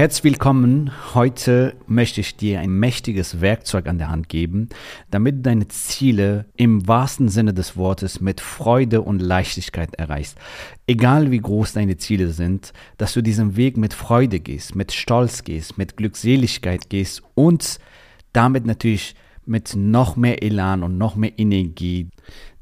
Herzlich 0.00 0.24
willkommen. 0.24 0.92
Heute 1.12 1.74
möchte 1.86 2.22
ich 2.22 2.34
dir 2.34 2.60
ein 2.60 2.70
mächtiges 2.70 3.42
Werkzeug 3.42 3.86
an 3.86 3.98
der 3.98 4.08
Hand 4.08 4.30
geben, 4.30 4.70
damit 5.10 5.34
du 5.34 5.40
deine 5.42 5.68
Ziele 5.68 6.46
im 6.56 6.88
wahrsten 6.88 7.28
Sinne 7.28 7.52
des 7.52 7.76
Wortes 7.76 8.18
mit 8.18 8.40
Freude 8.40 9.02
und 9.02 9.20
Leichtigkeit 9.20 9.94
erreichst. 9.96 10.38
Egal 10.86 11.30
wie 11.30 11.40
groß 11.40 11.74
deine 11.74 11.98
Ziele 11.98 12.30
sind, 12.30 12.72
dass 12.96 13.12
du 13.12 13.22
diesen 13.22 13.56
Weg 13.56 13.76
mit 13.76 13.92
Freude 13.92 14.40
gehst, 14.40 14.74
mit 14.74 14.92
Stolz 14.92 15.44
gehst, 15.44 15.76
mit 15.76 15.98
Glückseligkeit 15.98 16.88
gehst 16.88 17.22
und 17.34 17.78
damit 18.32 18.64
natürlich 18.64 19.14
mit 19.44 19.76
noch 19.76 20.16
mehr 20.16 20.42
Elan 20.42 20.82
und 20.82 20.96
noch 20.96 21.14
mehr 21.14 21.38
Energie 21.38 22.08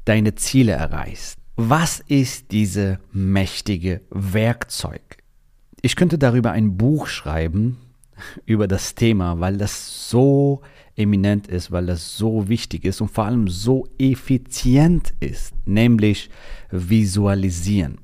deine 0.03 0.35
Ziele 0.35 0.73
erreichst. 0.73 1.37
Was 1.55 2.01
ist 2.01 2.51
dieses 2.51 2.97
mächtige 3.13 4.01
Werkzeug? 4.09 5.18
Ich 5.81 5.95
könnte 5.95 6.17
darüber 6.17 6.51
ein 6.51 6.77
Buch 6.77 7.07
schreiben, 7.07 7.77
über 8.45 8.67
das 8.67 8.95
Thema, 8.95 9.39
weil 9.39 9.57
das 9.57 10.09
so 10.09 10.61
eminent 10.95 11.47
ist, 11.47 11.71
weil 11.71 11.85
das 11.85 12.17
so 12.17 12.49
wichtig 12.49 12.83
ist 12.83 12.99
und 13.01 13.09
vor 13.09 13.25
allem 13.25 13.47
so 13.47 13.87
effizient 13.97 15.13
ist, 15.19 15.53
nämlich 15.65 16.29
visualisieren. 16.71 17.99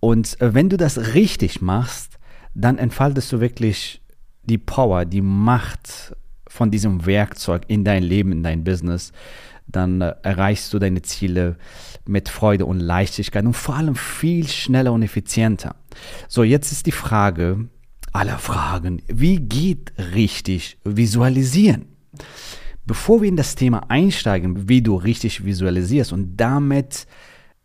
Und 0.00 0.40
äh, 0.40 0.54
wenn 0.54 0.68
du 0.68 0.76
das 0.76 1.14
richtig 1.14 1.60
machst, 1.60 2.18
dann 2.54 2.78
entfaltest 2.78 3.32
du 3.32 3.40
wirklich 3.40 4.02
die 4.44 4.58
Power, 4.58 5.04
die 5.04 5.20
Macht 5.20 6.16
von 6.48 6.70
diesem 6.70 7.06
Werkzeug 7.06 7.62
in 7.68 7.84
dein 7.84 8.02
Leben, 8.02 8.32
in 8.32 8.42
dein 8.42 8.64
Business. 8.64 9.12
Dann 9.72 10.00
äh, 10.00 10.14
erreichst 10.22 10.72
du 10.72 10.78
deine 10.78 11.02
Ziele 11.02 11.56
mit 12.06 12.28
Freude 12.28 12.66
und 12.66 12.80
Leichtigkeit 12.80 13.44
und 13.44 13.54
vor 13.54 13.76
allem 13.76 13.94
viel 13.94 14.48
schneller 14.48 14.92
und 14.92 15.02
effizienter. 15.02 15.76
So, 16.28 16.42
jetzt 16.44 16.72
ist 16.72 16.86
die 16.86 16.92
Frage 16.92 17.68
aller 18.12 18.38
Fragen, 18.38 19.02
wie 19.08 19.38
geht 19.38 19.92
richtig 20.14 20.78
visualisieren? 20.84 21.86
Bevor 22.84 23.22
wir 23.22 23.28
in 23.28 23.36
das 23.36 23.54
Thema 23.54 23.90
einsteigen, 23.90 24.68
wie 24.68 24.82
du 24.82 24.96
richtig 24.96 25.44
visualisierst 25.44 26.12
und 26.12 26.36
damit 26.36 27.06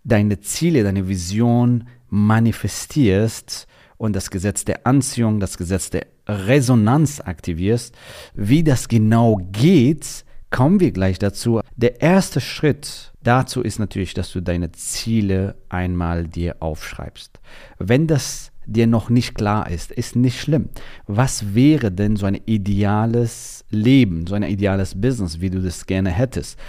deine 0.04 0.40
Ziele, 0.40 0.84
deine 0.84 1.08
Vision 1.08 1.88
manifestierst 2.10 3.68
und 3.98 4.16
das 4.16 4.30
Gesetz 4.30 4.64
der 4.64 4.86
Anziehung, 4.86 5.40
das 5.40 5.58
Gesetz 5.58 5.90
der 5.90 6.06
Resonanz 6.28 7.20
aktivierst, 7.20 7.96
wie 8.36 8.64
das 8.64 8.88
genau 8.88 9.38
geht, 9.52 10.24
kommen 10.50 10.80
wir 10.80 10.92
gleich 10.92 11.20
dazu. 11.20 11.62
Der 11.76 12.02
erste 12.02 12.42
Schritt 12.42 13.12
dazu 13.24 13.62
ist 13.62 13.80
natürlich, 13.80 14.14
dass 14.14 14.32
du 14.32 14.42
deine 14.42 14.72
Ziele 14.72 15.56
einmal 15.70 16.28
dir 16.28 16.58
aufschreibst. 16.60 17.40
Wenn 17.80 18.08
das 18.08 18.52
dir 18.66 18.86
noch 18.86 19.10
nicht 19.10 19.36
klar 19.36 19.70
ist, 19.70 19.92
ist 19.92 20.16
nicht 20.16 20.40
schlimm. 20.40 20.70
Was 21.08 21.56
wäre 21.56 21.92
denn 21.92 22.18
so 22.18 22.26
ein 22.26 22.40
ideales 22.46 23.66
Leben, 23.70 24.28
so 24.28 24.36
ein 24.36 24.44
ideales 24.44 25.00
Business, 25.00 25.40
wie 25.40 25.50
du 25.50 25.62
das 25.62 25.86
gerne 25.86 26.12
hättest? 26.12 26.60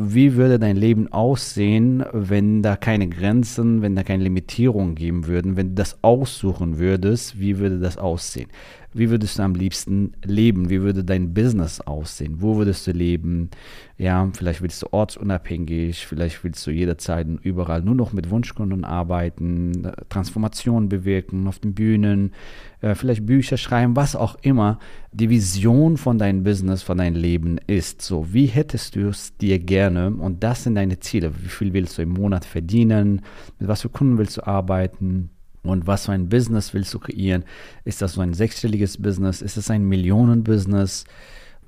Wie 0.00 0.36
würde 0.36 0.60
dein 0.60 0.76
Leben 0.76 1.12
aussehen, 1.12 2.04
wenn 2.12 2.62
da 2.62 2.76
keine 2.76 3.08
Grenzen, 3.08 3.82
wenn 3.82 3.96
da 3.96 4.04
keine 4.04 4.22
Limitierungen 4.22 4.94
geben 4.94 5.26
würden, 5.26 5.56
wenn 5.56 5.70
du 5.70 5.74
das 5.74 6.04
aussuchen 6.04 6.78
würdest, 6.78 7.40
wie 7.40 7.58
würde 7.58 7.80
das 7.80 7.98
aussehen? 7.98 8.48
Wie 8.94 9.10
würdest 9.10 9.38
du 9.38 9.42
am 9.42 9.56
liebsten 9.56 10.12
leben? 10.24 10.70
Wie 10.70 10.82
würde 10.82 11.02
dein 11.02 11.34
Business 11.34 11.80
aussehen? 11.80 12.36
Wo 12.38 12.56
würdest 12.56 12.86
du 12.86 12.92
leben? 12.92 13.50
Ja, 13.96 14.30
vielleicht 14.32 14.62
willst 14.62 14.82
du 14.82 14.86
ortsunabhängig, 14.92 16.06
vielleicht 16.06 16.44
willst 16.44 16.64
du 16.64 16.70
jederzeit 16.70 17.26
und 17.26 17.44
überall 17.44 17.82
nur 17.82 17.96
noch 17.96 18.12
mit 18.12 18.30
Wunschkunden 18.30 18.84
arbeiten, 18.84 19.90
Transformationen 20.10 20.88
bewirken 20.88 21.48
auf 21.48 21.58
den 21.58 21.74
Bühnen, 21.74 22.32
vielleicht 22.80 23.26
Bücher 23.26 23.56
schreiben, 23.56 23.96
was 23.96 24.14
auch 24.14 24.36
immer 24.42 24.78
die 25.12 25.30
Vision 25.30 25.96
von 25.96 26.18
deinem 26.18 26.44
Business, 26.44 26.82
von 26.82 26.98
deinem 26.98 27.16
Leben 27.16 27.58
ist. 27.66 28.02
So, 28.02 28.32
wie 28.32 28.46
hättest 28.46 28.94
du 28.94 29.08
es 29.08 29.36
dir 29.36 29.58
gerne? 29.58 30.10
Und 30.10 30.44
das 30.44 30.64
sind 30.64 30.76
deine 30.76 31.00
Ziele. 31.00 31.32
Wie 31.42 31.48
viel 31.48 31.72
willst 31.72 31.98
du 31.98 32.02
im 32.02 32.10
Monat 32.10 32.44
verdienen? 32.44 33.22
Mit 33.58 33.68
was 33.68 33.82
für 33.82 33.88
Kunden 33.88 34.18
willst 34.18 34.36
du 34.36 34.46
arbeiten? 34.46 35.30
Und 35.62 35.86
was 35.86 36.06
für 36.06 36.12
ein 36.12 36.28
Business 36.28 36.72
willst 36.72 36.94
du 36.94 37.00
kreieren? 37.00 37.44
Ist 37.84 38.00
das 38.00 38.12
so 38.12 38.20
ein 38.20 38.32
sechsstelliges 38.32 38.98
Business? 38.98 39.42
Ist 39.42 39.56
es 39.56 39.70
ein 39.70 39.82
Millionenbusiness? 39.84 41.04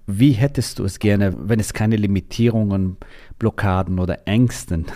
Wie 0.06 0.32
hättest 0.32 0.78
du 0.78 0.84
es 0.84 0.98
gerne, 0.98 1.34
wenn 1.36 1.60
es 1.60 1.72
keine 1.72 1.96
Limitierungen, 1.96 2.96
Blockaden 3.38 3.98
oder 3.98 4.26
Ängsten 4.26 4.86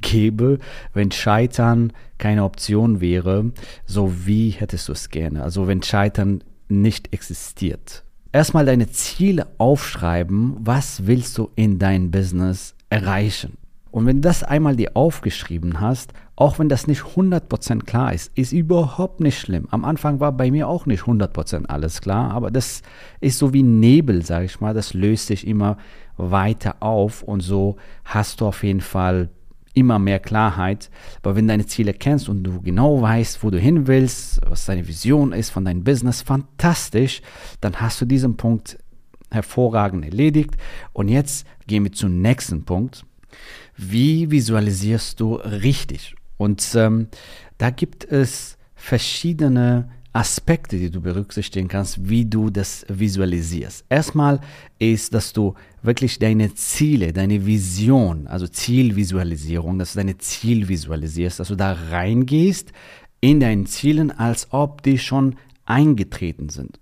gäbe, 0.00 0.58
wenn 0.92 1.10
Scheitern 1.10 1.92
keine 2.18 2.44
Option 2.44 3.00
wäre? 3.00 3.52
So 3.86 4.26
wie 4.26 4.50
hättest 4.50 4.88
du 4.88 4.92
es 4.92 5.10
gerne? 5.10 5.42
Also 5.42 5.66
wenn 5.66 5.82
Scheitern 5.82 6.42
nicht 6.68 7.12
existiert. 7.12 8.04
Erstmal 8.32 8.64
deine 8.64 8.90
Ziele 8.90 9.48
aufschreiben. 9.58 10.56
Was 10.60 11.06
willst 11.06 11.36
du 11.36 11.50
in 11.54 11.78
dein 11.78 12.10
Business 12.10 12.74
erreichen? 12.88 13.58
Und 13.90 14.06
wenn 14.06 14.16
du 14.16 14.22
das 14.22 14.42
einmal 14.42 14.74
dir 14.74 14.92
aufgeschrieben 14.94 15.80
hast, 15.80 16.14
auch 16.34 16.58
wenn 16.58 16.70
das 16.70 16.86
nicht 16.86 17.02
100% 17.02 17.84
klar 17.84 18.14
ist, 18.14 18.32
ist 18.34 18.52
überhaupt 18.52 19.20
nicht 19.20 19.38
schlimm. 19.38 19.68
Am 19.70 19.84
Anfang 19.84 20.18
war 20.18 20.32
bei 20.32 20.50
mir 20.50 20.66
auch 20.66 20.86
nicht 20.86 21.02
100% 21.02 21.66
alles 21.66 22.00
klar, 22.00 22.30
aber 22.30 22.50
das 22.50 22.80
ist 23.20 23.38
so 23.38 23.52
wie 23.52 23.62
Nebel, 23.62 24.24
sage 24.24 24.46
ich 24.46 24.60
mal, 24.60 24.72
das 24.72 24.94
löst 24.94 25.26
sich 25.26 25.46
immer 25.46 25.76
weiter 26.16 26.76
auf 26.80 27.22
und 27.22 27.40
so 27.40 27.76
hast 28.04 28.40
du 28.40 28.46
auf 28.46 28.64
jeden 28.64 28.80
Fall 28.80 29.28
immer 29.74 29.98
mehr 29.98 30.18
Klarheit. 30.18 30.90
Aber 31.22 31.36
wenn 31.36 31.48
deine 31.48 31.66
Ziele 31.66 31.94
kennst 31.94 32.28
und 32.28 32.44
du 32.44 32.60
genau 32.60 33.00
weißt, 33.00 33.42
wo 33.42 33.50
du 33.50 33.58
hin 33.58 33.86
willst, 33.86 34.40
was 34.46 34.66
deine 34.66 34.86
Vision 34.86 35.32
ist 35.32 35.50
von 35.50 35.64
deinem 35.64 35.84
Business, 35.84 36.22
fantastisch, 36.22 37.22
dann 37.60 37.80
hast 37.80 38.00
du 38.00 38.04
diesen 38.04 38.36
Punkt 38.36 38.78
hervorragend 39.30 40.04
erledigt. 40.04 40.56
Und 40.92 41.08
jetzt 41.08 41.46
gehen 41.66 41.84
wir 41.84 41.92
zum 41.92 42.20
nächsten 42.20 42.64
Punkt. 42.64 43.04
Wie 43.76 44.30
visualisierst 44.30 45.18
du 45.20 45.34
richtig? 45.36 46.14
Und 46.36 46.66
ähm, 46.74 47.08
da 47.58 47.70
gibt 47.70 48.04
es 48.04 48.58
verschiedene 48.74 49.88
Aspekte, 50.12 50.78
die 50.78 50.90
du 50.90 51.00
berücksichtigen 51.00 51.68
kannst, 51.68 52.08
wie 52.08 52.24
du 52.24 52.50
das 52.50 52.84
visualisierst. 52.88 53.84
Erstmal 53.88 54.40
ist, 54.78 55.14
dass 55.14 55.32
du 55.32 55.54
wirklich 55.82 56.18
deine 56.18 56.54
Ziele, 56.54 57.12
deine 57.12 57.46
Vision, 57.46 58.26
also 58.26 58.46
Zielvisualisierung, 58.46 59.78
dass 59.78 59.94
du 59.94 60.00
deine 60.00 60.18
Ziel 60.18 60.68
visualisierst, 60.68 61.40
dass 61.40 61.48
du 61.48 61.56
da 61.56 61.72
reingehst 61.72 62.72
in 63.20 63.40
deinen 63.40 63.66
Zielen, 63.66 64.10
als 64.10 64.48
ob 64.52 64.82
die 64.82 64.98
schon 64.98 65.36
eingetreten 65.64 66.50
sind. 66.50 66.78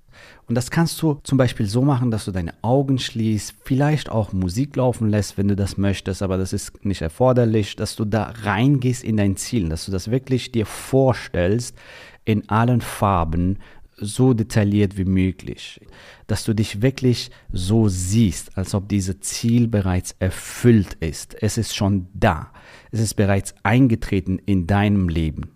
Und 0.47 0.57
das 0.57 0.73
kannst 0.73 1.01
du 1.01 1.21
zum 1.23 1.39
Beispiel 1.39 1.67
so 1.67 1.83
machen, 1.83 2.11
dass 2.11 2.25
du 2.25 2.33
deine 2.33 2.55
Augen 2.63 2.99
schließt, 2.99 3.55
vielleicht 3.65 4.11
auch 4.11 4.33
Musik 4.33 4.75
laufen 4.75 5.09
lässt, 5.09 5.39
wenn 5.39 5.47
du 5.47 5.55
das 5.55 5.77
möchtest, 5.77 6.23
aber 6.23 6.39
das 6.39 6.53
ist 6.53 6.85
nicht 6.85 7.03
erforderlich, 7.03 7.77
dass 7.77 7.95
du 7.95 8.05
da 8.05 8.35
reingehst 8.43 9.05
in 9.05 9.17
dein 9.17 9.37
Ziel, 9.37 9.69
dass 9.69 9.87
du 9.87 9.93
das 9.93 10.11
wirklich 10.11 10.51
dir 10.51 10.67
vorstellst 10.67 11.77
in 12.25 12.49
allen 12.49 12.81
Farben, 12.81 13.59
so 14.01 14.33
detailliert 14.33 14.97
wie 14.97 15.05
möglich, 15.05 15.81
dass 16.27 16.45
du 16.45 16.55
dich 16.55 16.83
wirklich 16.83 17.31
so 17.53 17.89
siehst, 17.89 18.57
als 18.57 18.75
ob 18.75 18.89
dieses 18.89 19.21
Ziel 19.21 19.69
bereits 19.69 20.17
erfüllt 20.19 20.95
ist. 21.01 21.37
Es 21.43 21.59
ist 21.59 21.75
schon 21.75 22.09
da. 22.15 22.51
Es 22.91 23.01
ist 23.01 23.15
bereits 23.15 23.55
eingetreten 23.63 24.41
in 24.47 24.67
deinem 24.67 25.09
Leben. 25.09 25.51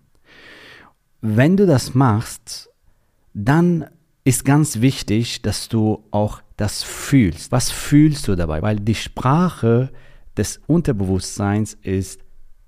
Wenn 1.21 1.57
du 1.57 1.65
das 1.65 1.95
machst, 1.95 2.69
dann 3.33 3.85
ist 4.23 4.45
ganz 4.45 4.81
wichtig, 4.81 5.41
dass 5.41 5.67
du 5.67 6.03
auch 6.11 6.41
das 6.57 6.83
fühlst. 6.83 7.51
Was 7.51 7.71
fühlst 7.71 8.27
du 8.27 8.35
dabei? 8.35 8.61
Weil 8.61 8.79
die 8.79 8.95
Sprache 8.95 9.91
des 10.37 10.61
Unterbewusstseins 10.67 11.77
ist 11.81 12.21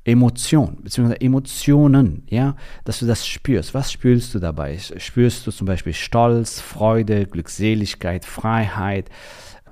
Emotion, 0.08 0.78
beziehungsweise 0.82 1.20
Emotionen, 1.20 2.24
ja, 2.30 2.56
dass 2.86 3.00
du 3.00 3.06
das 3.06 3.28
spürst. 3.28 3.74
Was 3.74 3.92
spürst 3.92 4.34
du 4.34 4.40
dabei? 4.40 4.78
Spürst 4.78 5.46
du 5.46 5.52
zum 5.52 5.68
Beispiel 5.68 5.94
Stolz, 5.94 6.62
Freude, 6.62 7.26
Glückseligkeit, 7.26 8.24
Freiheit, 8.24 9.10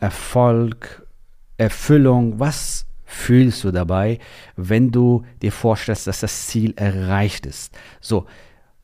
Erfolg, 0.01 1.07
Erfüllung? 1.55 2.37
Was 2.37 2.85
fühlst 3.05 3.63
du 3.63 3.71
dabei, 3.71 4.19
wenn 4.57 4.91
du 4.91 5.23
dir 5.41 5.53
vorstellst, 5.53 6.05
dass 6.07 6.19
das 6.19 6.47
Ziel 6.47 6.73
erreicht 6.75 7.45
ist? 7.45 7.73
So, 8.01 8.25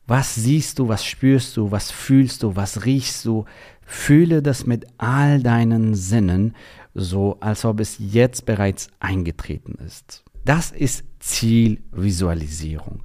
was 0.06 0.34
siehst 0.34 0.78
du, 0.78 0.88
was 0.88 1.04
spürst 1.04 1.58
du, 1.58 1.70
was 1.70 1.90
fühlst 1.90 2.42
du, 2.44 2.56
was 2.56 2.86
riechst 2.86 3.26
du? 3.26 3.44
Fühle 3.84 4.40
das 4.40 4.64
mit 4.64 4.86
all 4.96 5.42
deinen 5.42 5.94
Sinnen, 5.94 6.54
so 6.94 7.36
als 7.40 7.66
ob 7.66 7.78
es 7.78 7.96
jetzt 7.98 8.46
bereits 8.46 8.88
eingetreten 9.00 9.74
ist. 9.84 10.24
Das 10.44 10.70
ist 10.70 11.04
Zielvisualisierung. 11.22 13.04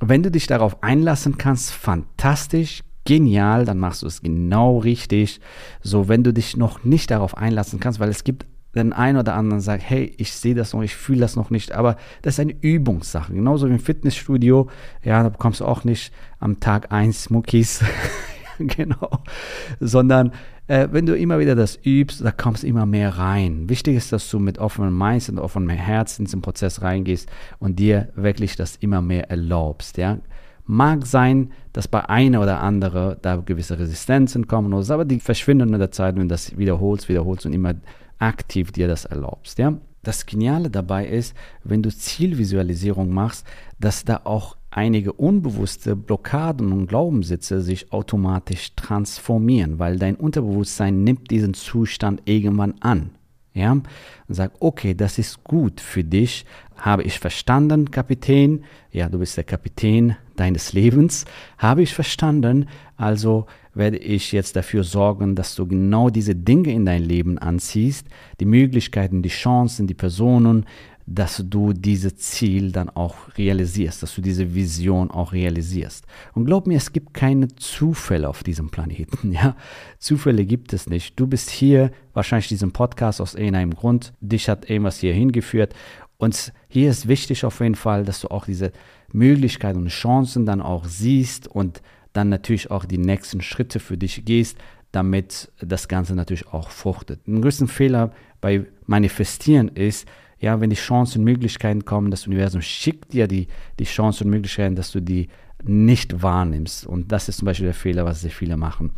Wenn 0.00 0.22
du 0.22 0.30
dich 0.30 0.46
darauf 0.46 0.82
einlassen 0.82 1.38
kannst, 1.38 1.72
fantastisch, 1.72 2.82
genial, 3.04 3.64
dann 3.64 3.78
machst 3.78 4.02
du 4.02 4.06
es 4.06 4.22
genau 4.22 4.78
richtig. 4.78 5.40
So, 5.80 6.08
wenn 6.08 6.24
du 6.24 6.32
dich 6.32 6.56
noch 6.56 6.84
nicht 6.84 7.10
darauf 7.10 7.36
einlassen 7.36 7.80
kannst, 7.80 8.00
weil 8.00 8.08
es 8.10 8.24
gibt 8.24 8.46
den 8.74 8.92
einen 8.92 9.18
oder 9.18 9.34
anderen 9.34 9.60
sagt, 9.60 9.84
hey, 9.86 10.12
ich 10.18 10.32
sehe 10.32 10.56
das 10.56 10.72
noch, 10.72 10.82
ich 10.82 10.96
fühle 10.96 11.20
das 11.20 11.36
noch 11.36 11.50
nicht, 11.50 11.70
aber 11.70 11.96
das 12.22 12.34
ist 12.34 12.40
eine 12.40 12.56
Übungssache. 12.60 13.32
Genauso 13.32 13.68
wie 13.68 13.74
im 13.74 13.78
Fitnessstudio, 13.78 14.68
ja, 15.04 15.22
da 15.22 15.28
bekommst 15.28 15.60
du 15.60 15.64
auch 15.64 15.84
nicht 15.84 16.12
am 16.40 16.58
Tag 16.58 16.90
eins 16.90 17.30
Muckis, 17.30 17.84
genau, 18.58 19.22
sondern 19.78 20.32
äh, 20.66 20.88
wenn 20.90 21.06
du 21.06 21.16
immer 21.16 21.38
wieder 21.38 21.54
das 21.54 21.78
übst, 21.84 22.24
da 22.24 22.30
kommst 22.30 22.64
immer 22.64 22.86
mehr 22.86 23.18
rein. 23.18 23.68
Wichtig 23.68 23.96
ist, 23.96 24.12
dass 24.12 24.30
du 24.30 24.38
mit 24.38 24.58
offenem 24.58 24.96
Mind 24.96 25.28
und 25.28 25.38
offenem 25.38 25.70
Herz 25.70 26.18
in 26.18 26.24
diesen 26.24 26.42
Prozess 26.42 26.82
reingehst 26.82 27.28
und 27.58 27.78
dir 27.78 28.08
wirklich 28.14 28.56
das 28.56 28.76
immer 28.76 29.02
mehr 29.02 29.30
erlaubst. 29.30 29.98
Ja? 29.98 30.18
Mag 30.66 31.06
sein, 31.06 31.52
dass 31.72 31.88
bei 31.88 32.08
einer 32.08 32.40
oder 32.40 32.60
anderen 32.60 33.16
da 33.20 33.36
gewisse 33.36 33.78
Resistenzen 33.78 34.46
kommen, 34.46 34.72
aber 34.72 35.04
die 35.04 35.20
verschwinden 35.20 35.70
mit 35.70 35.80
der 35.80 35.90
Zeit, 35.90 36.14
wenn 36.14 36.22
du 36.22 36.28
das 36.28 36.56
wiederholst, 36.56 37.08
wiederholst 37.08 37.44
und 37.44 37.52
immer 37.52 37.74
aktiv 38.18 38.72
dir 38.72 38.88
das 38.88 39.04
erlaubst. 39.04 39.58
Ja? 39.58 39.74
Das 40.02 40.24
Geniale 40.24 40.70
dabei 40.70 41.06
ist, 41.06 41.34
wenn 41.62 41.82
du 41.82 41.90
Zielvisualisierung 41.90 43.10
machst, 43.10 43.46
dass 43.78 44.04
da 44.04 44.22
auch 44.24 44.56
einige 44.74 45.12
unbewusste 45.12 45.94
Blockaden 45.94 46.72
und 46.72 46.88
Glaubenssitze 46.88 47.62
sich 47.62 47.92
automatisch 47.92 48.74
transformieren, 48.74 49.78
weil 49.78 49.98
dein 49.98 50.16
Unterbewusstsein 50.16 51.04
nimmt 51.04 51.30
diesen 51.30 51.54
Zustand 51.54 52.22
irgendwann 52.24 52.74
an. 52.80 53.10
Ja, 53.56 53.70
und 53.70 53.86
sagt, 54.26 54.56
okay, 54.58 54.94
das 54.94 55.16
ist 55.16 55.44
gut 55.44 55.80
für 55.80 56.02
dich, 56.02 56.44
habe 56.76 57.04
ich 57.04 57.20
verstanden, 57.20 57.92
Kapitän. 57.92 58.64
Ja, 58.90 59.08
du 59.08 59.20
bist 59.20 59.36
der 59.36 59.44
Kapitän 59.44 60.16
deines 60.34 60.72
Lebens, 60.72 61.24
habe 61.56 61.82
ich 61.82 61.94
verstanden. 61.94 62.66
Also 62.96 63.46
werde 63.72 63.98
ich 63.98 64.32
jetzt 64.32 64.56
dafür 64.56 64.82
sorgen, 64.82 65.36
dass 65.36 65.54
du 65.54 65.68
genau 65.68 66.10
diese 66.10 66.34
Dinge 66.34 66.72
in 66.72 66.84
dein 66.84 67.04
Leben 67.04 67.38
anziehst, 67.38 68.08
die 68.40 68.44
Möglichkeiten, 68.44 69.22
die 69.22 69.28
Chancen, 69.28 69.86
die 69.86 69.94
Personen, 69.94 70.66
dass 71.06 71.42
du 71.44 71.72
dieses 71.72 72.16
Ziel 72.16 72.72
dann 72.72 72.88
auch 72.88 73.14
realisierst, 73.36 74.02
dass 74.02 74.14
du 74.14 74.22
diese 74.22 74.54
Vision 74.54 75.10
auch 75.10 75.32
realisierst. 75.32 76.06
Und 76.32 76.46
glaub 76.46 76.66
mir, 76.66 76.78
es 76.78 76.92
gibt 76.92 77.12
keine 77.12 77.48
Zufälle 77.56 78.28
auf 78.28 78.42
diesem 78.42 78.70
Planeten. 78.70 79.32
Ja? 79.34 79.56
Zufälle 79.98 80.44
gibt 80.44 80.72
es 80.72 80.88
nicht. 80.88 81.18
Du 81.18 81.26
bist 81.26 81.50
hier, 81.50 81.90
wahrscheinlich 82.12 82.48
diesen 82.48 82.70
Podcast 82.70 83.20
aus 83.20 83.34
irgendeinem 83.34 83.74
Grund. 83.74 84.12
Dich 84.20 84.48
hat 84.48 84.70
irgendwas 84.70 85.00
hier 85.00 85.12
hingeführt. 85.12 85.74
Und 86.18 86.52
hier 86.68 86.88
ist 86.90 87.08
wichtig 87.08 87.44
auf 87.44 87.60
jeden 87.60 87.74
Fall, 87.74 88.04
dass 88.04 88.20
du 88.20 88.28
auch 88.28 88.46
diese 88.46 88.72
Möglichkeiten 89.12 89.80
und 89.80 89.88
Chancen 89.88 90.46
dann 90.46 90.62
auch 90.62 90.84
siehst 90.84 91.48
und 91.48 91.82
dann 92.12 92.28
natürlich 92.28 92.70
auch 92.70 92.84
die 92.84 92.98
nächsten 92.98 93.40
Schritte 93.40 93.80
für 93.80 93.98
dich 93.98 94.24
gehst, 94.24 94.56
damit 94.92 95.50
das 95.60 95.88
Ganze 95.88 96.14
natürlich 96.14 96.46
auch 96.48 96.70
fruchtet. 96.70 97.26
Ein 97.26 97.42
größten 97.42 97.66
Fehler 97.66 98.12
bei 98.40 98.66
Manifestieren 98.86 99.68
ist, 99.68 100.06
ja, 100.44 100.60
wenn 100.60 100.68
die 100.68 100.76
Chancen 100.76 101.20
und 101.20 101.24
Möglichkeiten 101.24 101.86
kommen, 101.86 102.10
das 102.10 102.26
Universum 102.26 102.60
schickt 102.60 103.14
dir 103.14 103.26
die, 103.26 103.48
die 103.78 103.84
Chancen 103.84 104.24
und 104.24 104.30
Möglichkeiten, 104.30 104.76
dass 104.76 104.92
du 104.92 105.00
die 105.00 105.28
nicht 105.62 106.22
wahrnimmst. 106.22 106.86
Und 106.86 107.10
das 107.12 107.30
ist 107.30 107.38
zum 107.38 107.46
Beispiel 107.46 107.64
der 107.64 107.74
Fehler, 107.74 108.04
was 108.04 108.20
sehr 108.20 108.30
viele 108.30 108.58
machen. 108.58 108.90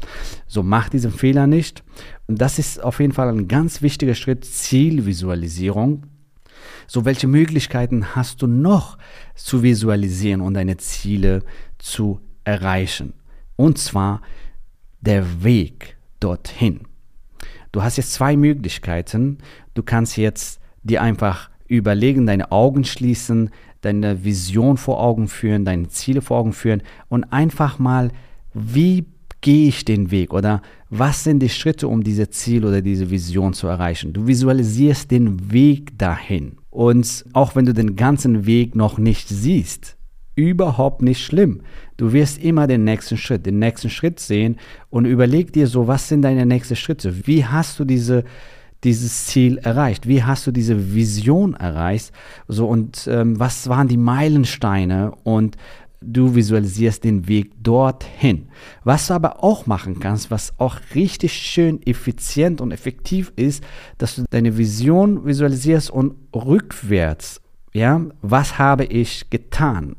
So, 0.48 0.64
mach 0.64 0.88
diesen 0.88 1.12
Fehler 1.12 1.46
nicht. 1.46 1.84
Und 2.26 2.40
das 2.43 2.58
ist 2.58 2.82
auf 2.82 2.98
jeden 2.98 3.12
Fall 3.12 3.28
ein 3.28 3.46
ganz 3.46 3.81
wichtiger 3.81 4.16
Schritt, 4.16 4.44
Zielvisualisierung. 4.44 6.06
So, 6.88 7.04
welche 7.04 7.28
Möglichkeiten 7.28 8.16
hast 8.16 8.42
du 8.42 8.49
noch 8.49 8.99
zu 9.37 9.62
visualisieren 9.62 10.40
und 10.40 10.54
deine 10.54 10.78
Ziele 10.78 11.44
zu 11.78 12.19
erreichen? 12.42 13.12
Und 13.54 13.78
zwar 13.78 14.20
der 15.00 15.44
Weg 15.44 15.96
dorthin. 16.19 16.81
Du 17.70 17.84
hast 17.84 17.99
jetzt 17.99 18.14
zwei 18.14 18.37
Möglichkeiten. 18.37 19.38
Du 19.75 19.84
kannst 19.84 20.16
jetzt 20.16 20.60
dir 20.86 21.02
einfach 21.02 21.50
überlegen, 21.68 22.26
deine 22.26 22.52
Augen 22.52 22.84
schließen, 22.84 23.50
deine 23.80 24.24
Vision 24.24 24.76
vor 24.76 25.00
Augen 25.00 25.28
führen, 25.28 25.64
deine 25.64 25.88
Ziele 25.88 26.22
vor 26.22 26.38
Augen 26.38 26.52
führen 26.52 26.82
und 27.08 27.24
einfach 27.24 27.78
mal, 27.78 28.10
wie 28.54 29.06
gehe 29.40 29.68
ich 29.68 29.84
den 29.84 30.10
Weg 30.10 30.32
oder 30.32 30.62
was 30.88 31.24
sind 31.24 31.40
die 31.40 31.48
Schritte, 31.48 31.88
um 31.88 32.02
diese 32.02 32.30
Ziel 32.30 32.64
oder 32.64 32.80
diese 32.80 33.10
Vision 33.10 33.52
zu 33.52 33.66
erreichen. 33.66 34.12
Du 34.12 34.26
visualisierst 34.26 35.10
den 35.10 35.52
Weg 35.52 35.98
dahin. 35.98 36.56
Und 36.70 37.24
auch 37.32 37.54
wenn 37.54 37.64
du 37.64 37.72
den 37.72 37.96
ganzen 37.96 38.46
Weg 38.46 38.74
noch 38.74 38.98
nicht 38.98 39.28
siehst, 39.28 39.96
überhaupt 40.34 41.02
nicht 41.02 41.24
schlimm. 41.24 41.62
Du 41.96 42.12
wirst 42.12 42.38
immer 42.42 42.66
den 42.66 42.84
nächsten 42.84 43.16
Schritt, 43.16 43.46
den 43.46 43.58
nächsten 43.58 43.88
Schritt 43.88 44.20
sehen 44.20 44.56
und 44.90 45.06
überleg 45.06 45.52
dir 45.52 45.66
so, 45.66 45.86
was 45.86 46.08
sind 46.08 46.22
deine 46.22 46.44
nächsten 46.44 46.76
Schritte? 46.76 47.26
Wie 47.26 47.44
hast 47.44 47.78
du 47.80 47.84
diese 47.84 48.24
dieses 48.84 49.26
Ziel 49.26 49.58
erreicht? 49.58 50.06
Wie 50.06 50.23
hast 50.23 50.46
du 50.46 50.52
diese 50.52 50.94
Vision 50.94 51.55
erreicht? 51.55 52.12
So 52.49 52.69
und 52.69 53.08
ähm, 53.11 53.38
was 53.38 53.69
waren 53.69 53.88
die 53.88 53.96
Meilensteine? 53.96 55.12
Und 55.25 55.56
du 56.00 56.34
visualisierst 56.34 57.05
den 57.05 57.28
Weg 57.28 57.52
dorthin. 57.62 58.49
Was 58.84 59.08
du 59.08 59.14
aber 59.14 59.43
auch 59.43 59.67
machen 59.67 59.99
kannst, 59.99 60.31
was 60.31 60.55
auch 60.58 60.78
richtig 60.94 61.32
schön 61.32 61.82
effizient 61.82 62.61
und 62.61 62.70
effektiv 62.70 63.32
ist, 63.37 63.64
dass 63.99 64.17
du 64.17 64.25
deine 64.31 64.56
Vision 64.56 65.25
visualisierst 65.25 65.90
und 65.90 66.14
rückwärts, 66.35 67.40
ja, 67.73 68.00
was 68.23 68.59
habe 68.59 68.85
ich 68.85 69.30
getan? 69.30 69.97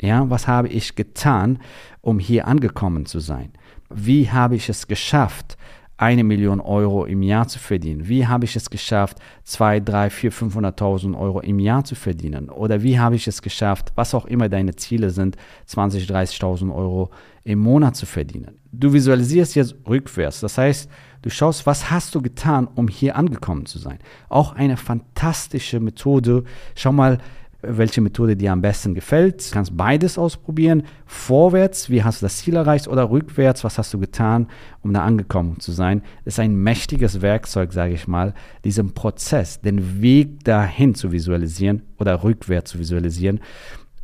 Ja, 0.00 0.28
was 0.30 0.46
habe 0.46 0.68
ich 0.68 0.94
getan, 0.94 1.58
um 2.00 2.18
hier 2.18 2.46
angekommen 2.46 3.06
zu 3.06 3.18
sein? 3.18 3.52
Wie 3.90 4.30
habe 4.30 4.54
ich 4.54 4.68
es 4.68 4.86
geschafft, 4.86 5.56
eine 5.98 6.24
Million 6.24 6.60
Euro 6.60 7.04
im 7.04 7.22
Jahr 7.22 7.48
zu 7.48 7.58
verdienen? 7.58 8.08
Wie 8.08 8.26
habe 8.26 8.44
ich 8.44 8.56
es 8.56 8.70
geschafft, 8.70 9.18
zwei, 9.42 9.80
drei, 9.80 10.08
vier, 10.08 10.32
500.000 10.32 11.18
Euro 11.18 11.40
im 11.40 11.58
Jahr 11.58 11.84
zu 11.84 11.96
verdienen? 11.96 12.48
Oder 12.48 12.82
wie 12.82 12.98
habe 12.98 13.16
ich 13.16 13.26
es 13.26 13.42
geschafft, 13.42 13.92
was 13.96 14.14
auch 14.14 14.24
immer 14.24 14.48
deine 14.48 14.76
Ziele 14.76 15.10
sind, 15.10 15.36
20, 15.66 16.08
30.000 16.08 16.74
Euro 16.74 17.10
im 17.42 17.58
Monat 17.58 17.96
zu 17.96 18.06
verdienen? 18.06 18.58
Du 18.70 18.92
visualisierst 18.92 19.56
jetzt 19.56 19.74
rückwärts. 19.88 20.40
Das 20.40 20.56
heißt, 20.56 20.88
du 21.22 21.30
schaust, 21.30 21.66
was 21.66 21.90
hast 21.90 22.14
du 22.14 22.22
getan, 22.22 22.68
um 22.74 22.86
hier 22.86 23.16
angekommen 23.16 23.66
zu 23.66 23.78
sein? 23.78 23.98
Auch 24.28 24.52
eine 24.52 24.76
fantastische 24.76 25.80
Methode. 25.80 26.44
Schau 26.76 26.92
mal, 26.92 27.18
welche 27.60 28.00
Methode 28.00 28.36
dir 28.36 28.52
am 28.52 28.62
besten 28.62 28.94
gefällt. 28.94 29.48
Du 29.48 29.52
kannst 29.52 29.76
beides 29.76 30.16
ausprobieren. 30.16 30.84
Vorwärts, 31.06 31.90
wie 31.90 32.04
hast 32.04 32.22
du 32.22 32.26
das 32.26 32.38
Ziel 32.38 32.54
erreicht 32.54 32.86
oder 32.86 33.10
rückwärts, 33.10 33.64
was 33.64 33.78
hast 33.78 33.92
du 33.92 33.98
getan, 33.98 34.46
um 34.82 34.92
da 34.92 35.02
angekommen 35.04 35.58
zu 35.58 35.72
sein. 35.72 36.02
Das 36.24 36.34
ist 36.34 36.40
ein 36.40 36.54
mächtiges 36.54 37.20
Werkzeug, 37.20 37.72
sage 37.72 37.94
ich 37.94 38.06
mal, 38.06 38.34
diesen 38.64 38.94
Prozess, 38.94 39.60
den 39.60 40.00
Weg 40.00 40.44
dahin 40.44 40.94
zu 40.94 41.10
visualisieren 41.10 41.82
oder 41.98 42.22
rückwärts 42.22 42.70
zu 42.70 42.78
visualisieren. 42.78 43.40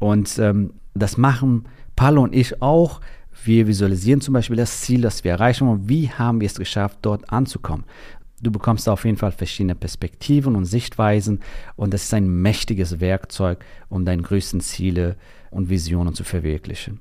Und 0.00 0.38
ähm, 0.38 0.74
das 0.94 1.16
machen 1.16 1.64
Paulo 1.96 2.22
und 2.22 2.34
ich 2.34 2.60
auch. 2.60 3.00
Wir 3.44 3.66
visualisieren 3.66 4.20
zum 4.20 4.34
Beispiel 4.34 4.56
das 4.56 4.80
Ziel, 4.80 5.02
das 5.02 5.22
wir 5.22 5.32
erreichen 5.32 5.68
und 5.68 5.88
wie 5.88 6.08
haben 6.08 6.40
wir 6.40 6.46
es 6.46 6.54
geschafft, 6.54 6.98
dort 7.02 7.30
anzukommen. 7.30 7.84
Du 8.44 8.50
bekommst 8.50 8.88
auf 8.90 9.06
jeden 9.06 9.16
Fall 9.16 9.32
verschiedene 9.32 9.74
Perspektiven 9.74 10.54
und 10.54 10.66
Sichtweisen 10.66 11.40
und 11.76 11.94
das 11.94 12.04
ist 12.04 12.14
ein 12.14 12.28
mächtiges 12.28 13.00
Werkzeug, 13.00 13.64
um 13.88 14.04
deine 14.04 14.20
größten 14.20 14.60
Ziele 14.60 15.16
und 15.50 15.70
Visionen 15.70 16.14
zu 16.14 16.24
verwirklichen. 16.24 17.00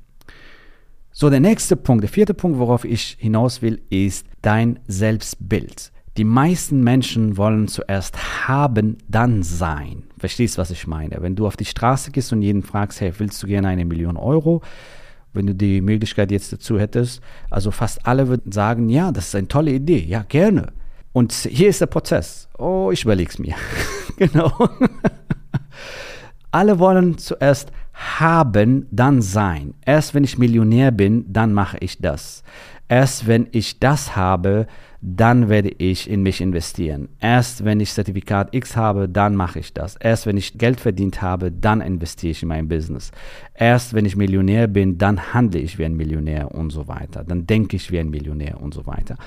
So, 1.12 1.30
der 1.30 1.42
nächste 1.42 1.76
Punkt, 1.76 2.04
der 2.04 2.10
vierte 2.10 2.34
Punkt, 2.34 2.60
worauf 2.60 2.86
ich 2.86 3.18
hinaus 3.20 3.62
will, 3.62 3.82
ist 3.90 4.26
dein 4.42 4.80
Selbstbild. 4.88 5.92
Die 6.16 6.24
meisten 6.24 6.82
Menschen 6.82 7.36
wollen 7.36 7.68
zuerst 7.68 8.48
haben, 8.48 8.98
dann 9.10 9.44
sein. 9.44 10.04
Verstehst, 10.18 10.58
was 10.58 10.72
ich 10.72 10.88
meine? 10.88 11.18
Wenn 11.20 11.36
du 11.36 11.46
auf 11.46 11.58
die 11.58 11.66
Straße 11.66 12.12
gehst 12.12 12.32
und 12.32 12.42
jeden 12.42 12.64
fragst, 12.64 13.02
hey, 13.02 13.12
willst 13.18 13.44
du 13.44 13.48
gerne 13.48 13.68
eine 13.68 13.84
Million 13.84 14.16
Euro? 14.16 14.62
Wenn 15.34 15.48
du 15.48 15.54
die 15.54 15.82
Möglichkeit 15.82 16.32
jetzt 16.32 16.54
dazu 16.54 16.80
hättest, 16.80 17.22
also 17.50 17.70
fast 17.70 18.08
alle 18.08 18.30
würden 18.30 18.52
sagen, 18.54 18.88
ja, 18.88 19.12
das 19.12 19.28
ist 19.28 19.36
eine 19.36 19.50
tolle 19.50 19.72
Idee, 19.72 20.06
ja, 20.06 20.24
gerne. 20.24 20.72
Und 21.14 21.32
hier 21.32 21.70
ist 21.70 21.80
der 21.80 21.86
Prozess. 21.86 22.50
Oh, 22.58 22.90
ich 22.92 23.04
überlege 23.04 23.30
es 23.30 23.40
mir. 23.40 23.56
genau. 24.18 24.52
Alle 26.52 26.80
wollen 26.80 27.18
zuerst 27.18 27.72
haben, 27.94 28.88
dann 28.92 29.22
sein. 29.22 29.76
Erst 29.86 30.14
wenn 30.14 30.24
ich 30.24 30.38
Millionär 30.38 30.92
bin, 30.92 31.32
dann 31.32 31.54
mache 31.54 31.78
ich 31.80 32.00
das. 32.00 32.44
Erst 32.94 33.26
wenn 33.26 33.48
ich 33.54 33.80
das 33.80 34.16
habe, 34.16 34.68
dann 35.02 35.50
werde 35.50 35.70
ich 35.70 36.08
in 36.08 36.22
mich 36.22 36.40
investieren. 36.42 37.10
Erst 37.20 37.66
wenn 37.66 37.80
ich 37.80 37.92
Zertifikat 37.92 38.54
X 38.54 38.78
habe, 38.78 39.10
dann 39.10 39.36
mache 39.36 39.58
ich 39.58 39.74
das. 39.74 39.96
Erst 39.96 40.28
wenn 40.28 40.38
ich 40.38 40.60
Geld 40.60 40.80
verdient 40.80 41.20
habe, 41.24 41.52
dann 41.52 41.82
investiere 41.82 42.30
ich 42.30 42.44
in 42.44 42.50
mein 42.50 42.68
Business. 42.68 43.10
Erst 43.56 43.96
wenn 43.96 44.06
ich 44.06 44.16
Millionär 44.16 44.68
bin, 44.68 45.00
dann 45.00 45.34
handle 45.34 45.60
ich 45.60 45.80
wie 45.80 45.86
ein 45.86 45.98
Millionär 45.98 46.54
und 46.54 46.70
so 46.70 46.88
weiter. 46.88 47.24
Dann 47.24 47.48
denke 47.48 47.78
ich 47.78 47.92
wie 47.92 47.98
ein 47.98 48.12
Millionär 48.12 48.62
und 48.62 48.76
so 48.76 48.86
weiter. 48.86 49.18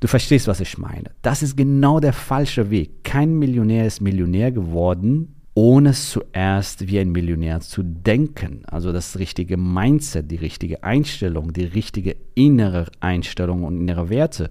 Du 0.00 0.08
verstehst, 0.08 0.48
was 0.48 0.58
ich 0.58 0.76
meine. 0.76 1.12
Das 1.22 1.44
ist 1.44 1.56
genau 1.56 2.00
der 2.00 2.14
falsche 2.14 2.70
Weg. 2.72 3.04
Kein 3.04 3.38
Millionär 3.38 3.86
ist 3.86 4.00
Millionär 4.00 4.50
geworden, 4.50 5.41
ohne 5.54 5.92
zuerst 5.92 6.88
wie 6.88 6.98
ein 6.98 7.12
Millionär 7.12 7.60
zu 7.60 7.82
denken. 7.82 8.62
Also 8.66 8.92
das 8.92 9.18
richtige 9.18 9.56
Mindset, 9.56 10.30
die 10.30 10.36
richtige 10.36 10.82
Einstellung, 10.82 11.52
die 11.52 11.64
richtige 11.64 12.16
innere 12.34 12.86
Einstellung 13.00 13.64
und 13.64 13.80
innere 13.80 14.08
Werte. 14.08 14.50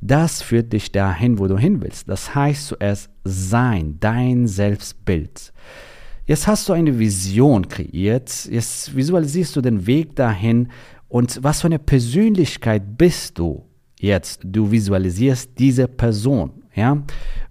Das 0.00 0.42
führt 0.42 0.72
dich 0.72 0.92
dahin, 0.92 1.38
wo 1.38 1.46
du 1.46 1.56
hin 1.56 1.80
willst. 1.80 2.08
Das 2.08 2.34
heißt 2.34 2.66
zuerst 2.66 3.10
sein, 3.24 3.96
dein 4.00 4.46
Selbstbild. 4.46 5.52
Jetzt 6.26 6.46
hast 6.46 6.68
du 6.68 6.72
eine 6.72 6.98
Vision 6.98 7.68
kreiert, 7.68 8.46
jetzt 8.46 8.96
visualisierst 8.96 9.56
du 9.56 9.60
den 9.60 9.86
Weg 9.86 10.16
dahin 10.16 10.68
und 11.08 11.42
was 11.42 11.60
für 11.60 11.66
eine 11.66 11.78
Persönlichkeit 11.78 12.96
bist 12.96 13.38
du 13.38 13.64
jetzt? 14.00 14.40
Du 14.44 14.70
visualisierst 14.70 15.50
diese 15.58 15.86
Person. 15.86 16.64
Ja? 16.74 17.02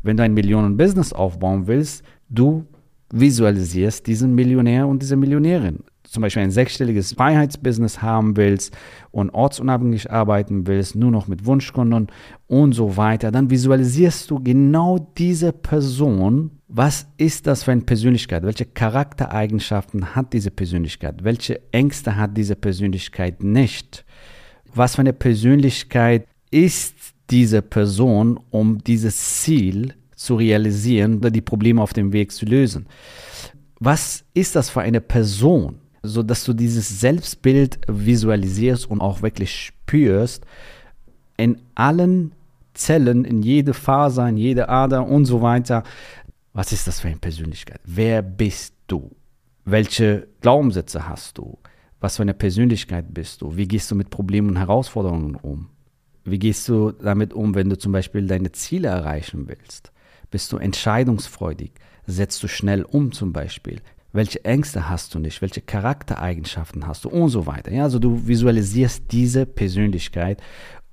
Wenn 0.01 0.17
du 0.17 0.23
ein 0.23 0.33
Millionen-Business 0.33 1.13
aufbauen 1.13 1.67
willst, 1.67 2.03
du 2.29 2.65
visualisierst 3.13 4.07
diesen 4.07 4.33
Millionär 4.33 4.87
und 4.87 5.01
diese 5.01 5.15
Millionärin. 5.15 5.83
Zum 6.03 6.21
Beispiel 6.21 6.43
ein 6.43 6.51
sechsstelliges 6.51 7.13
Freiheitsbusiness 7.13 8.01
haben 8.01 8.35
willst 8.35 8.75
und 9.11 9.29
ortsunabhängig 9.29 10.11
arbeiten 10.11 10.67
willst, 10.67 10.95
nur 10.95 11.11
noch 11.11 11.27
mit 11.27 11.45
Wunschkunden 11.45 12.07
und 12.47 12.73
so 12.73 12.97
weiter, 12.97 13.31
dann 13.31 13.49
visualisierst 13.49 14.29
du 14.29 14.39
genau 14.43 15.11
diese 15.17 15.53
Person. 15.53 16.51
Was 16.67 17.07
ist 17.17 17.45
das 17.45 17.63
für 17.63 17.71
eine 17.71 17.81
Persönlichkeit? 17.81 18.43
Welche 18.43 18.65
Charaktereigenschaften 18.65 20.15
hat 20.15 20.33
diese 20.33 20.49
Persönlichkeit? 20.49 21.23
Welche 21.23 21.61
Ängste 21.71 22.15
hat 22.17 22.35
diese 22.35 22.55
Persönlichkeit 22.55 23.43
nicht? 23.43 24.05
Was 24.73 24.95
für 24.95 25.01
eine 25.01 25.13
Persönlichkeit 25.13 26.27
ist 26.49 26.95
diese 27.29 27.61
Person, 27.61 28.39
um 28.49 28.79
dieses 28.83 29.41
Ziel 29.41 29.93
zu 30.23 30.35
realisieren 30.35 31.17
oder 31.17 31.31
die 31.31 31.41
Probleme 31.41 31.81
auf 31.81 31.93
dem 31.93 32.13
Weg 32.13 32.31
zu 32.31 32.45
lösen. 32.45 32.87
Was 33.79 34.23
ist 34.33 34.55
das 34.55 34.69
für 34.69 34.81
eine 34.81 35.01
Person, 35.01 35.79
so 36.01 36.23
dass 36.23 36.43
du 36.43 36.53
dieses 36.53 36.99
Selbstbild 36.99 37.79
visualisierst 37.87 38.89
und 38.89 39.01
auch 39.01 39.21
wirklich 39.21 39.53
spürst 39.53 40.45
in 41.37 41.57
allen 41.75 42.33
Zellen, 42.73 43.25
in 43.25 43.41
jede 43.41 43.73
Faser, 43.73 44.27
in 44.27 44.37
jede 44.37 44.69
Ader 44.69 45.07
und 45.07 45.25
so 45.25 45.41
weiter. 45.41 45.83
Was 46.53 46.71
ist 46.71 46.87
das 46.87 46.99
für 46.99 47.07
eine 47.07 47.17
Persönlichkeit? 47.17 47.79
Wer 47.85 48.21
bist 48.21 48.75
du? 48.87 49.11
Welche 49.65 50.27
Glaubenssätze 50.41 51.07
hast 51.07 51.37
du? 51.37 51.57
Was 51.99 52.17
für 52.17 52.23
eine 52.23 52.33
Persönlichkeit 52.33 53.13
bist 53.13 53.41
du? 53.41 53.55
Wie 53.55 53.67
gehst 53.67 53.89
du 53.89 53.95
mit 53.95 54.09
Problemen 54.09 54.49
und 54.49 54.57
Herausforderungen 54.57 55.35
um? 55.35 55.69
Wie 56.25 56.39
gehst 56.39 56.67
du 56.67 56.91
damit 56.91 57.33
um, 57.33 57.55
wenn 57.55 57.69
du 57.69 57.77
zum 57.77 57.91
Beispiel 57.91 58.27
deine 58.27 58.51
Ziele 58.51 58.89
erreichen 58.89 59.47
willst? 59.47 59.92
Bist 60.33 60.51
du 60.51 60.57
entscheidungsfreudig? 60.57 61.73
Setzt 62.07 62.41
du 62.41 62.47
schnell 62.47 62.81
um 62.81 63.11
zum 63.11 63.33
Beispiel? 63.33 63.83
Welche 64.13 64.43
Ängste 64.43 64.89
hast 64.89 65.13
du 65.13 65.19
nicht? 65.19 65.43
Welche 65.43 65.61
Charaktereigenschaften 65.61 66.87
hast 66.87 67.05
du? 67.05 67.09
Und 67.09 67.29
so 67.29 67.45
weiter. 67.45 67.71
Ja, 67.71 67.83
also 67.83 67.99
du 67.99 68.25
visualisierst 68.25 69.03
diese 69.11 69.45
Persönlichkeit. 69.45 70.41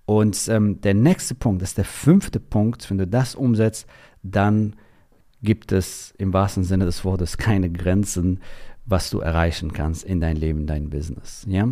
Und 0.04 0.46
ähm, 0.48 0.82
der 0.82 0.92
nächste 0.92 1.34
Punkt, 1.34 1.62
das 1.62 1.70
ist 1.70 1.78
der 1.78 1.86
fünfte 1.86 2.38
Punkt, 2.38 2.90
wenn 2.90 2.98
du 2.98 3.06
das 3.06 3.34
umsetzt, 3.34 3.86
dann 4.22 4.76
gibt 5.42 5.72
es 5.72 6.12
im 6.18 6.34
wahrsten 6.34 6.64
Sinne 6.64 6.84
des 6.84 7.02
Wortes 7.06 7.38
keine 7.38 7.70
Grenzen, 7.70 8.40
was 8.84 9.08
du 9.08 9.20
erreichen 9.20 9.72
kannst 9.72 10.04
in 10.04 10.20
dein 10.20 10.36
Leben, 10.36 10.66
dein 10.66 10.90
Business. 10.90 11.46
Ja? 11.48 11.66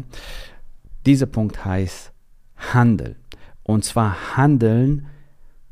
Dieser 1.04 1.26
Punkt 1.26 1.66
heißt 1.66 2.12
Handeln. 2.72 3.16
Und 3.62 3.84
zwar 3.84 4.38
handeln 4.38 5.04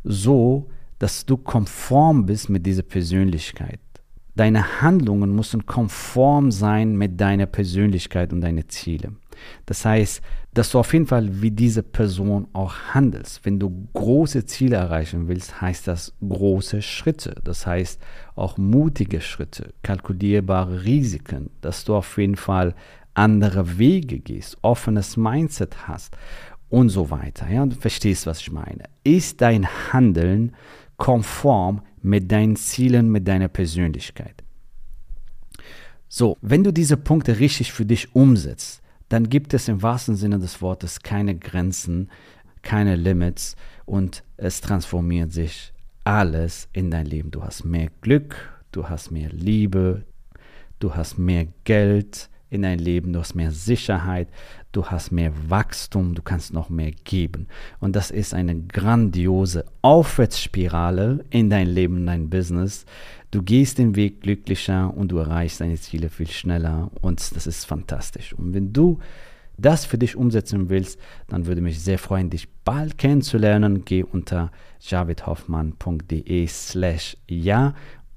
so, 0.04 0.68
dass 0.98 1.26
du 1.26 1.36
konform 1.36 2.26
bist 2.26 2.48
mit 2.48 2.64
dieser 2.66 2.82
Persönlichkeit. 2.82 3.80
Deine 4.34 4.82
Handlungen 4.82 5.34
müssen 5.34 5.64
konform 5.64 6.50
sein 6.50 6.96
mit 6.96 7.18
deiner 7.18 7.46
Persönlichkeit 7.46 8.34
und 8.34 8.42
deinen 8.42 8.68
Zielen. 8.68 9.16
Das 9.64 9.84
heißt, 9.84 10.20
dass 10.52 10.70
du 10.70 10.78
auf 10.78 10.92
jeden 10.92 11.06
Fall 11.06 11.42
wie 11.42 11.50
diese 11.50 11.82
Person 11.82 12.46
auch 12.52 12.74
handelst. 12.92 13.44
Wenn 13.44 13.58
du 13.58 13.88
große 13.94 14.44
Ziele 14.46 14.76
erreichen 14.76 15.28
willst, 15.28 15.60
heißt 15.60 15.86
das 15.86 16.14
große 16.26 16.82
Schritte. 16.82 17.34
Das 17.44 17.66
heißt 17.66 18.00
auch 18.34 18.58
mutige 18.58 19.20
Schritte, 19.20 19.72
kalkulierbare 19.82 20.84
Risiken, 20.84 21.50
dass 21.60 21.84
du 21.84 21.94
auf 21.94 22.18
jeden 22.18 22.36
Fall 22.36 22.74
andere 23.14 23.78
Wege 23.78 24.18
gehst, 24.18 24.58
offenes 24.62 25.16
Mindset 25.16 25.88
hast 25.88 26.16
und 26.68 26.88
so 26.90 27.10
weiter. 27.10 27.48
Ja, 27.50 27.64
du 27.64 27.74
verstehst, 27.74 28.26
was 28.26 28.40
ich 28.40 28.50
meine. 28.50 28.84
Ist 29.04 29.40
dein 29.40 29.66
Handeln 29.92 30.52
konform 30.96 31.82
mit 32.02 32.30
deinen 32.30 32.56
Zielen, 32.56 33.10
mit 33.10 33.26
deiner 33.26 33.48
Persönlichkeit. 33.48 34.42
So, 36.08 36.38
wenn 36.40 36.64
du 36.64 36.72
diese 36.72 36.96
Punkte 36.96 37.38
richtig 37.38 37.72
für 37.72 37.84
dich 37.84 38.14
umsetzt, 38.14 38.82
dann 39.08 39.28
gibt 39.28 39.54
es 39.54 39.68
im 39.68 39.82
wahrsten 39.82 40.16
Sinne 40.16 40.38
des 40.38 40.62
Wortes 40.62 41.00
keine 41.00 41.36
Grenzen, 41.36 42.10
keine 42.62 42.96
Limits 42.96 43.56
und 43.84 44.24
es 44.36 44.60
transformiert 44.60 45.32
sich 45.32 45.72
alles 46.04 46.68
in 46.72 46.90
dein 46.90 47.06
Leben. 47.06 47.30
Du 47.30 47.42
hast 47.42 47.64
mehr 47.64 47.88
Glück, 48.00 48.36
du 48.72 48.88
hast 48.88 49.10
mehr 49.10 49.30
Liebe, 49.30 50.04
du 50.78 50.94
hast 50.94 51.18
mehr 51.18 51.46
Geld, 51.64 52.30
in 52.48 52.62
dein 52.62 52.78
Leben, 52.78 53.12
du 53.12 53.20
hast 53.20 53.34
mehr 53.34 53.50
Sicherheit, 53.50 54.28
du 54.76 54.84
hast 54.84 55.10
mehr 55.10 55.32
Wachstum, 55.48 56.14
du 56.14 56.22
kannst 56.22 56.52
noch 56.52 56.68
mehr 56.68 56.92
geben. 57.04 57.46
Und 57.80 57.96
das 57.96 58.10
ist 58.10 58.34
eine 58.34 58.54
grandiose 58.54 59.64
Aufwärtsspirale 59.80 61.24
in 61.30 61.48
dein 61.48 61.68
Leben, 61.68 61.98
in 61.98 62.06
dein 62.06 62.30
Business. 62.30 62.84
Du 63.30 63.42
gehst 63.42 63.78
den 63.78 63.96
Weg 63.96 64.20
glücklicher 64.20 64.94
und 64.94 65.08
du 65.08 65.18
erreichst 65.18 65.60
deine 65.60 65.76
Ziele 65.76 66.10
viel 66.10 66.28
schneller 66.28 66.90
und 67.00 67.34
das 67.34 67.46
ist 67.46 67.64
fantastisch. 67.64 68.34
Und 68.34 68.52
wenn 68.52 68.72
du 68.72 68.98
das 69.56 69.86
für 69.86 69.96
dich 69.96 70.16
umsetzen 70.16 70.68
willst, 70.68 71.00
dann 71.28 71.46
würde 71.46 71.62
mich 71.62 71.80
sehr 71.80 71.98
freuen, 71.98 72.28
dich 72.28 72.46
bald 72.64 72.98
kennenzulernen. 72.98 73.86
Geh 73.86 74.02
unter 74.02 74.52
javidhoffmann.de 74.80 76.46
slash 76.46 77.16
ja 77.26 77.74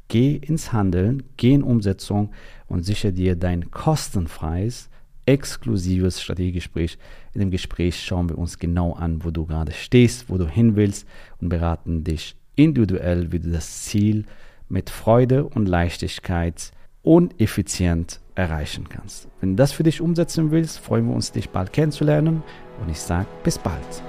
Geh 0.10 0.36
ins 0.38 0.74
Handeln, 0.74 1.22
geh 1.38 1.54
in 1.54 1.62
Umsetzung 1.62 2.32
und 2.68 2.84
sichere 2.84 3.14
dir 3.14 3.36
dein 3.36 3.70
kostenfreies, 3.70 4.90
exklusives 5.30 6.22
Strategiegespräch. 6.22 6.98
In 7.34 7.40
dem 7.40 7.52
Gespräch 7.52 8.04
schauen 8.04 8.30
wir 8.30 8.38
uns 8.38 8.58
genau 8.58 8.94
an, 8.94 9.24
wo 9.24 9.30
du 9.30 9.46
gerade 9.46 9.72
stehst, 9.72 10.30
wo 10.30 10.38
du 10.38 10.48
hin 10.48 10.76
willst 10.76 11.08
und 11.40 11.50
beraten 11.50 12.04
dich 12.04 12.36
individuell, 12.56 13.32
wie 13.32 13.40
du 13.40 13.52
das 13.52 13.84
Ziel 13.84 14.26
mit 14.68 14.90
Freude 14.90 15.46
und 15.46 15.68
Leichtigkeit 15.68 16.72
und 17.04 17.40
effizient 17.40 18.20
erreichen 18.34 18.90
kannst. 18.90 19.28
Wenn 19.40 19.52
du 19.52 19.56
das 19.56 19.72
für 19.72 19.84
dich 19.84 20.02
umsetzen 20.02 20.52
willst, 20.52 20.80
freuen 20.80 21.08
wir 21.08 21.16
uns, 21.16 21.32
dich 21.32 21.50
bald 21.50 21.74
kennenzulernen 21.74 22.42
und 22.82 22.90
ich 22.90 23.00
sage 23.00 23.28
bis 23.44 23.58
bald. 23.60 24.09